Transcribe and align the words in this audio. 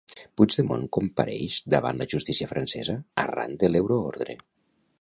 Puigdemont 0.39 0.85
compareix 0.97 1.57
davant 1.75 2.01
la 2.01 2.07
justícia 2.13 2.47
francesa 2.53 2.95
arran 3.25 3.55
de 3.65 3.71
l'euroordre. 3.73 4.37